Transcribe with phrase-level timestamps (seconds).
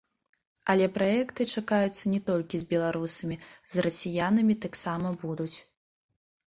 [0.73, 3.41] Але праекты чакаюцца не толькі з беларусамі,
[3.75, 5.57] з расіянамі таксама будуць.